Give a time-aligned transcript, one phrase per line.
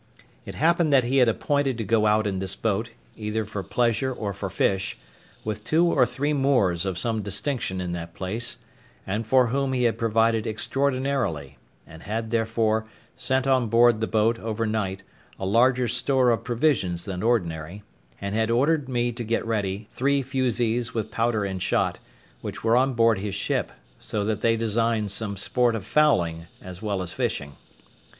[0.47, 4.11] It happened that he had appointed to go out in this boat, either for pleasure
[4.11, 4.97] or for fish,
[5.43, 8.57] with two or three Moors of some distinction in that place,
[9.05, 14.39] and for whom he had provided extraordinarily, and had, therefore, sent on board the boat
[14.39, 15.03] overnight
[15.39, 17.83] a larger store of provisions than ordinary;
[18.19, 21.99] and had ordered me to get ready three fusees with powder and shot,
[22.41, 26.81] which were on board his ship, for that they designed some sport of fowling as
[26.81, 27.55] well as fishing.